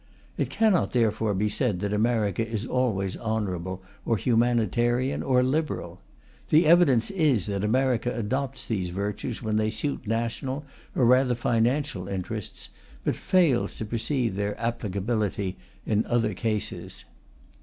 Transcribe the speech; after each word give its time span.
It 0.35 0.49
cannot 0.49 0.93
therefore 0.93 1.35
be 1.35 1.47
said 1.47 1.79
that 1.81 1.93
America 1.93 2.43
is 2.43 2.65
always 2.65 3.15
honourable 3.17 3.83
or 4.03 4.17
humanitarian 4.17 5.21
or 5.21 5.43
liberal. 5.43 6.01
The 6.49 6.65
evidence 6.65 7.11
is 7.11 7.45
that 7.45 7.63
America 7.63 8.11
adopts 8.11 8.65
these 8.65 8.89
virtues 8.89 9.43
when 9.43 9.57
they 9.57 9.69
suit 9.69 10.07
national 10.07 10.65
or 10.95 11.05
rather 11.05 11.35
financial 11.35 12.07
interests, 12.07 12.69
but 13.03 13.15
fails 13.15 13.77
to 13.77 13.85
perceive 13.85 14.35
their 14.35 14.59
applicability 14.59 15.55
in 15.85 16.03
other 16.07 16.33
cases. 16.33 17.05